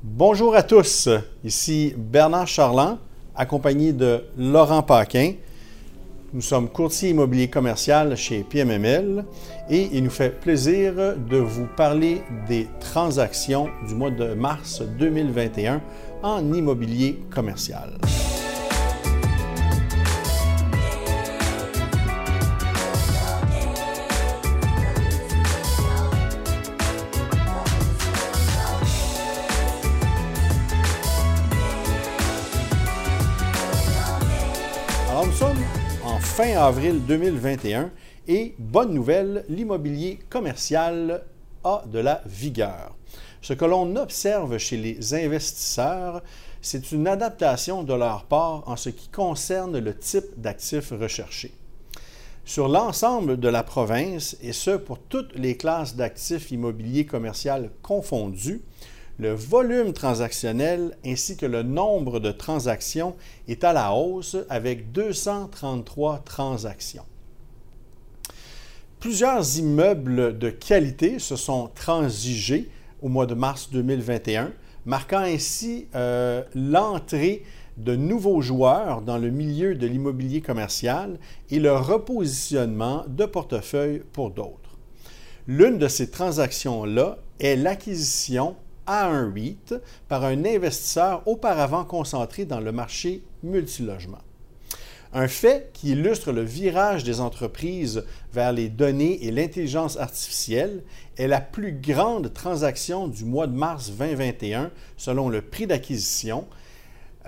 Bonjour 0.00 0.54
à 0.54 0.62
tous, 0.62 1.08
ici 1.42 1.92
Bernard 1.96 2.46
Charland, 2.46 2.98
accompagné 3.34 3.92
de 3.92 4.22
Laurent 4.36 4.80
Paquin. 4.80 5.32
Nous 6.32 6.40
sommes 6.40 6.68
courtier 6.68 7.10
immobilier 7.10 7.50
commercial 7.50 8.16
chez 8.16 8.44
PMML 8.44 9.24
et 9.68 9.88
il 9.92 10.04
nous 10.04 10.10
fait 10.10 10.30
plaisir 10.30 10.94
de 10.94 11.38
vous 11.38 11.66
parler 11.76 12.22
des 12.46 12.68
transactions 12.78 13.70
du 13.88 13.96
mois 13.96 14.12
de 14.12 14.34
mars 14.34 14.82
2021 15.00 15.82
en 16.22 16.52
immobilier 16.52 17.18
commercial. 17.34 17.98
Sommes 35.38 35.64
en 36.04 36.18
fin 36.18 36.56
avril 36.56 37.00
2021 37.06 37.92
et 38.26 38.56
bonne 38.58 38.92
nouvelle, 38.92 39.44
l'immobilier 39.48 40.18
commercial 40.28 41.22
a 41.62 41.84
de 41.86 42.00
la 42.00 42.22
vigueur. 42.26 42.96
Ce 43.40 43.52
que 43.52 43.64
l'on 43.64 43.94
observe 43.94 44.58
chez 44.58 44.76
les 44.76 45.14
investisseurs, 45.14 46.22
c'est 46.60 46.90
une 46.90 47.06
adaptation 47.06 47.84
de 47.84 47.94
leur 47.94 48.24
part 48.24 48.64
en 48.66 48.74
ce 48.74 48.90
qui 48.90 49.10
concerne 49.10 49.78
le 49.78 49.96
type 49.96 50.26
d'actifs 50.38 50.90
recherchés. 50.90 51.52
Sur 52.44 52.66
l'ensemble 52.66 53.38
de 53.38 53.48
la 53.48 53.62
province, 53.62 54.36
et 54.42 54.52
ce 54.52 54.72
pour 54.72 54.98
toutes 54.98 55.36
les 55.36 55.56
classes 55.56 55.94
d'actifs 55.94 56.50
immobiliers 56.50 57.06
commerciaux 57.06 57.68
confondus, 57.82 58.62
le 59.18 59.32
volume 59.32 59.92
transactionnel 59.92 60.96
ainsi 61.04 61.36
que 61.36 61.46
le 61.46 61.62
nombre 61.62 62.20
de 62.20 62.30
transactions 62.30 63.16
est 63.48 63.64
à 63.64 63.72
la 63.72 63.92
hausse 63.92 64.36
avec 64.48 64.92
233 64.92 66.20
transactions. 66.20 67.04
Plusieurs 69.00 69.58
immeubles 69.58 70.38
de 70.38 70.50
qualité 70.50 71.18
se 71.18 71.36
sont 71.36 71.70
transigés 71.74 72.68
au 73.02 73.08
mois 73.08 73.26
de 73.26 73.34
mars 73.34 73.70
2021, 73.70 74.52
marquant 74.86 75.18
ainsi 75.18 75.86
euh, 75.94 76.42
l'entrée 76.54 77.44
de 77.76 77.94
nouveaux 77.94 78.40
joueurs 78.40 79.02
dans 79.02 79.18
le 79.18 79.30
milieu 79.30 79.74
de 79.76 79.86
l'immobilier 79.86 80.40
commercial 80.40 81.18
et 81.50 81.60
le 81.60 81.72
repositionnement 81.72 83.04
de 83.08 83.24
portefeuilles 83.24 84.02
pour 84.12 84.30
d'autres. 84.30 84.78
L'une 85.46 85.78
de 85.78 85.88
ces 85.88 86.10
transactions-là 86.10 87.18
est 87.38 87.56
l'acquisition 87.56 88.56
à 88.88 89.06
un 89.06 89.32
REIT 89.32 89.74
par 90.08 90.24
un 90.24 90.44
investisseur 90.44 91.22
auparavant 91.26 91.84
concentré 91.84 92.44
dans 92.44 92.58
le 92.58 92.72
marché 92.72 93.22
multilogement. 93.44 94.18
Un 95.12 95.28
fait 95.28 95.70
qui 95.72 95.90
illustre 95.90 96.32
le 96.32 96.42
virage 96.42 97.04
des 97.04 97.20
entreprises 97.20 98.04
vers 98.32 98.52
les 98.52 98.68
données 98.68 99.24
et 99.24 99.30
l'intelligence 99.30 99.96
artificielle 99.96 100.82
est 101.16 101.28
la 101.28 101.40
plus 101.40 101.72
grande 101.72 102.32
transaction 102.32 103.08
du 103.08 103.24
mois 103.24 103.46
de 103.46 103.54
mars 103.54 103.90
2021 103.90 104.70
selon 104.96 105.28
le 105.28 105.40
prix 105.40 105.66
d'acquisition. 105.66 106.46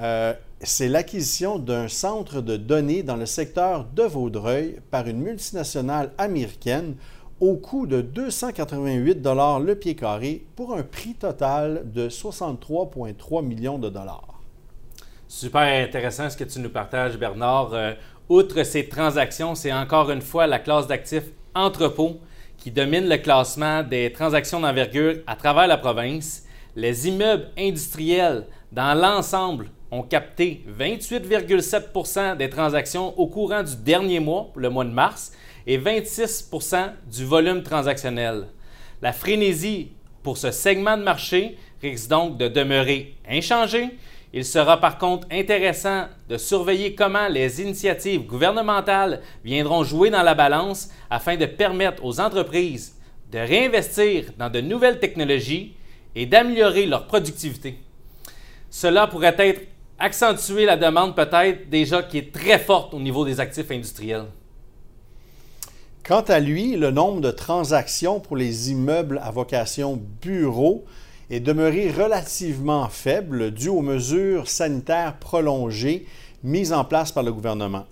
Euh, 0.00 0.34
c'est 0.62 0.88
l'acquisition 0.88 1.58
d'un 1.58 1.88
centre 1.88 2.42
de 2.42 2.58
données 2.58 3.02
dans 3.02 3.16
le 3.16 3.24
secteur 3.24 3.86
de 3.86 4.02
Vaudreuil 4.02 4.80
par 4.90 5.08
une 5.08 5.22
multinationale 5.22 6.12
américaine 6.18 6.96
au 7.40 7.54
coût 7.56 7.86
de 7.86 8.02
288 8.02 9.18
le 9.24 9.74
pied 9.74 9.96
carré 9.96 10.44
pour 10.56 10.74
un 10.74 10.82
prix 10.82 11.14
total 11.14 11.90
de 11.90 12.08
63,3 12.08 13.44
millions 13.44 13.78
de 13.78 13.88
dollars. 13.88 14.40
Super 15.26 15.82
intéressant 15.82 16.28
ce 16.28 16.36
que 16.36 16.44
tu 16.44 16.60
nous 16.60 16.68
partages, 16.68 17.16
Bernard. 17.16 17.72
Euh, 17.72 17.94
outre 18.28 18.62
ces 18.62 18.88
transactions, 18.88 19.54
c'est 19.54 19.72
encore 19.72 20.10
une 20.10 20.20
fois 20.20 20.46
la 20.46 20.58
classe 20.58 20.86
d'actifs 20.86 21.30
entrepôt 21.54 22.20
qui 22.58 22.70
domine 22.70 23.08
le 23.08 23.16
classement 23.16 23.82
des 23.82 24.12
transactions 24.12 24.60
d'envergure 24.60 25.16
à 25.26 25.34
travers 25.34 25.66
la 25.66 25.78
province. 25.78 26.44
Les 26.76 27.08
immeubles 27.08 27.48
industriels 27.56 28.46
dans 28.70 28.94
l'ensemble 28.94 29.70
ont 29.90 30.02
capté 30.02 30.64
28,7% 30.78 32.36
des 32.36 32.50
transactions 32.50 33.18
au 33.18 33.26
courant 33.26 33.62
du 33.62 33.76
dernier 33.76 34.20
mois, 34.20 34.52
le 34.56 34.68
mois 34.68 34.84
de 34.84 34.90
mars, 34.90 35.32
et 35.66 35.78
26% 35.78 36.92
du 37.12 37.24
volume 37.24 37.62
transactionnel. 37.62 38.46
La 39.02 39.12
frénésie 39.12 39.92
pour 40.22 40.36
ce 40.36 40.50
segment 40.50 40.96
de 40.96 41.02
marché 41.02 41.56
risque 41.80 42.08
donc 42.08 42.36
de 42.36 42.48
demeurer 42.48 43.14
inchangée. 43.28 43.88
Il 44.32 44.44
sera 44.44 44.80
par 44.80 44.98
contre 44.98 45.26
intéressant 45.30 46.06
de 46.28 46.36
surveiller 46.36 46.94
comment 46.94 47.28
les 47.28 47.60
initiatives 47.60 48.26
gouvernementales 48.26 49.22
viendront 49.44 49.82
jouer 49.82 50.10
dans 50.10 50.22
la 50.22 50.34
balance 50.34 50.90
afin 51.08 51.36
de 51.36 51.46
permettre 51.46 52.04
aux 52.04 52.20
entreprises 52.20 52.96
de 53.32 53.38
réinvestir 53.38 54.26
dans 54.38 54.50
de 54.50 54.60
nouvelles 54.60 54.98
technologies 54.98 55.74
et 56.14 56.26
d'améliorer 56.26 56.86
leur 56.86 57.06
productivité. 57.06 57.78
Cela 58.68 59.06
pourrait 59.06 59.34
être 59.38 59.62
accentuer 59.98 60.64
la 60.64 60.76
demande 60.76 61.14
peut-être 61.14 61.68
déjà 61.68 62.02
qui 62.02 62.18
est 62.18 62.32
très 62.32 62.58
forte 62.58 62.94
au 62.94 63.00
niveau 63.00 63.24
des 63.24 63.38
actifs 63.40 63.70
industriels. 63.70 64.26
Quant 66.02 66.22
à 66.22 66.40
lui, 66.40 66.76
le 66.76 66.90
nombre 66.90 67.20
de 67.20 67.30
transactions 67.30 68.20
pour 68.20 68.36
les 68.36 68.70
immeubles 68.70 69.20
à 69.22 69.30
vocation 69.30 70.00
bureau 70.22 70.84
est 71.30 71.40
demeuré 71.40 71.90
relativement 71.90 72.88
faible 72.88 73.50
dû 73.52 73.68
aux 73.68 73.82
mesures 73.82 74.48
sanitaires 74.48 75.18
prolongées 75.18 76.06
mises 76.42 76.72
en 76.72 76.84
place 76.84 77.12
par 77.12 77.22
le 77.22 77.32
gouvernement. 77.32 77.84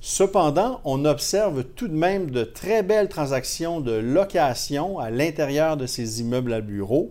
Cependant, 0.00 0.80
on 0.84 1.04
observe 1.04 1.64
tout 1.64 1.88
de 1.88 1.94
même 1.94 2.30
de 2.30 2.44
très 2.44 2.82
belles 2.82 3.08
transactions 3.08 3.80
de 3.80 3.92
location 3.92 4.98
à 4.98 5.10
l'intérieur 5.10 5.76
de 5.76 5.86
ces 5.86 6.20
immeubles 6.20 6.54
à 6.54 6.60
bureau, 6.60 7.10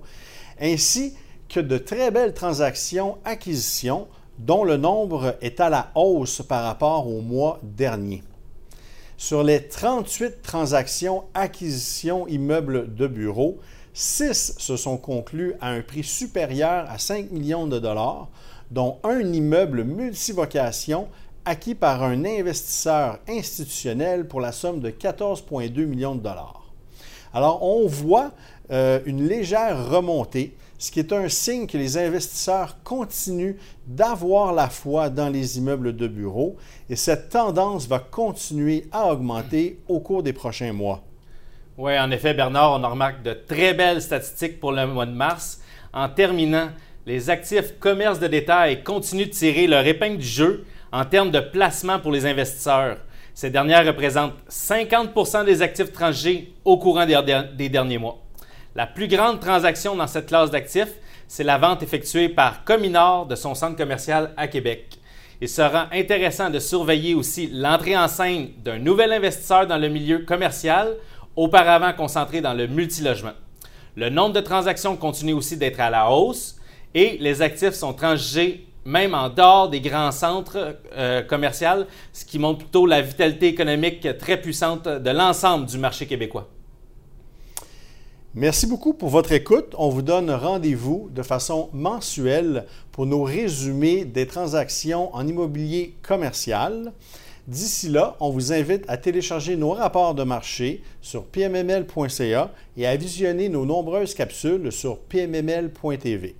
ainsi 0.59 1.13
que 1.49 1.59
de 1.59 1.77
très 1.77 2.11
belles 2.11 2.33
transactions 2.33 3.17
acquisitions 3.25 4.07
dont 4.39 4.63
le 4.63 4.77
nombre 4.77 5.35
est 5.41 5.59
à 5.59 5.69
la 5.69 5.91
hausse 5.95 6.41
par 6.41 6.63
rapport 6.63 7.07
au 7.07 7.19
mois 7.21 7.59
dernier. 7.61 8.23
Sur 9.19 9.43
les 9.43 9.67
38 9.67 10.41
transactions 10.41 11.25
acquisition 11.33 12.25
immeubles 12.29 12.95
de 12.95 13.05
bureau, 13.05 13.59
6 13.93 14.55
se 14.57 14.77
sont 14.77 14.95
conclues 14.95 15.55
à 15.59 15.71
un 15.71 15.81
prix 15.81 16.05
supérieur 16.05 16.89
à 16.89 16.97
5 16.97 17.29
millions 17.29 17.67
de 17.67 17.79
dollars, 17.79 18.29
dont 18.71 18.97
un 19.03 19.19
immeuble 19.19 19.83
multivocation 19.83 21.09
acquis 21.43 21.75
par 21.75 22.01
un 22.01 22.23
investisseur 22.23 23.19
institutionnel 23.27 24.25
pour 24.25 24.39
la 24.39 24.53
somme 24.53 24.79
de 24.79 24.89
14,2 24.89 25.85
millions 25.85 26.15
de 26.15 26.21
dollars. 26.21 26.71
Alors, 27.33 27.61
on 27.61 27.87
voit 27.87 28.31
euh, 28.71 29.01
une 29.05 29.27
légère 29.27 29.89
remontée 29.89 30.55
ce 30.79 30.91
qui 30.91 30.99
est 30.99 31.11
un 31.11 31.27
signe 31.27 31.67
que 31.67 31.77
les 31.77 31.97
investisseurs 31.97 32.77
continuent 32.85 33.57
d'avoir 33.85 34.53
la 34.53 34.69
foi 34.69 35.09
dans 35.09 35.27
les 35.29 35.57
immeubles 35.57 35.93
de 35.95 36.07
bureaux 36.07 36.55
et 36.89 36.95
cette 36.95 37.29
tendance 37.29 37.85
va 37.85 37.99
continuer 37.99 38.85
à 38.93 39.11
augmenter 39.11 39.79
au 39.89 39.99
cours 39.99 40.23
des 40.23 40.31
prochains 40.31 40.71
mois. 40.71 41.03
Oui, 41.77 41.99
en 41.99 42.09
effet, 42.11 42.33
Bernard, 42.33 42.79
on 42.81 42.89
remarque 42.89 43.21
de 43.23 43.33
très 43.33 43.73
belles 43.73 44.01
statistiques 44.01 44.59
pour 44.61 44.71
le 44.71 44.87
mois 44.87 45.05
de 45.05 45.11
mars. 45.11 45.61
En 45.93 46.07
terminant, 46.07 46.69
les 47.05 47.29
actifs 47.29 47.77
commerce 47.79 48.19
de 48.19 48.27
détail 48.27 48.81
continuent 48.81 49.25
de 49.25 49.31
tirer 49.31 49.67
leur 49.67 49.85
épingle 49.85 50.17
du 50.17 50.25
jeu 50.25 50.65
en 50.93 51.03
termes 51.03 51.31
de 51.31 51.41
placement 51.41 51.99
pour 51.99 52.11
les 52.11 52.25
investisseurs. 52.25 52.97
Ces 53.33 53.49
dernières 53.49 53.85
représentent 53.85 54.33
50 54.47 55.45
des 55.45 55.61
actifs 55.61 55.91
tranchés 55.91 56.53
au 56.63 56.77
courant 56.77 57.05
des 57.05 57.69
derniers 57.69 57.97
mois. 57.97 58.21
La 58.75 58.85
plus 58.85 59.07
grande 59.07 59.39
transaction 59.39 59.95
dans 59.95 60.05
cette 60.05 60.27
classe 60.27 60.51
d'actifs, 60.51 60.93
c'est 61.27 61.43
la 61.43 61.57
vente 61.57 61.81
effectuée 61.81 62.29
par 62.29 62.63
Cominor 62.63 63.25
de 63.25 63.35
son 63.35 63.55
centre 63.55 63.75
commercial 63.75 64.31
à 64.37 64.47
Québec. 64.47 64.99
Il 65.41 65.49
sera 65.49 65.87
intéressant 65.91 66.51
de 66.51 66.59
surveiller 66.59 67.15
aussi 67.15 67.49
l'entrée 67.51 67.97
en 67.97 68.07
scène 68.07 68.49
d'un 68.63 68.77
nouvel 68.77 69.11
investisseur 69.11 69.65
dans 69.65 69.77
le 69.77 69.89
milieu 69.89 70.19
commercial, 70.19 70.95
auparavant 71.35 71.93
concentré 71.93 72.41
dans 72.41 72.53
le 72.53 72.67
multilogement. 72.67 73.33
Le 73.95 74.09
nombre 74.09 74.33
de 74.33 74.41
transactions 74.41 74.95
continue 74.97 75.33
aussi 75.33 75.57
d'être 75.57 75.79
à 75.79 75.89
la 75.89 76.11
hausse 76.11 76.57
et 76.93 77.17
les 77.19 77.41
actifs 77.41 77.73
sont 77.73 77.93
transgés 77.93 78.67
même 78.85 79.15
en 79.15 79.29
dehors 79.29 79.69
des 79.69 79.81
grands 79.81 80.11
centres 80.11 80.77
euh, 80.95 81.21
commerciaux, 81.23 81.85
ce 82.13 82.23
qui 82.23 82.37
montre 82.37 82.59
plutôt 82.59 82.85
la 82.85 83.01
vitalité 83.01 83.47
économique 83.47 84.07
très 84.17 84.39
puissante 84.39 84.87
de 84.87 85.09
l'ensemble 85.09 85.65
du 85.65 85.77
marché 85.77 86.05
québécois. 86.05 86.47
Merci 88.35 88.67
beaucoup 88.67 88.93
pour 88.93 89.09
votre 89.09 89.31
écoute. 89.31 89.73
On 89.75 89.89
vous 89.89 90.03
donne 90.03 90.29
rendez-vous 90.29 91.09
de 91.15 91.23
façon 91.23 91.69
mensuelle 91.73 92.67
pour 92.91 93.07
nos 93.07 93.23
résumés 93.23 94.05
des 94.05 94.27
transactions 94.27 95.13
en 95.15 95.27
immobilier 95.27 95.95
commercial. 96.03 96.93
D'ici 97.47 97.89
là, 97.89 98.15
on 98.19 98.29
vous 98.29 98.53
invite 98.53 98.85
à 98.87 98.97
télécharger 98.97 99.55
nos 99.55 99.71
rapports 99.71 100.13
de 100.13 100.21
marché 100.21 100.83
sur 101.01 101.25
pmml.ca 101.25 102.51
et 102.77 102.85
à 102.85 102.95
visionner 102.95 103.49
nos 103.49 103.65
nombreuses 103.65 104.13
capsules 104.13 104.71
sur 104.71 104.99
pmml.tv. 104.99 106.35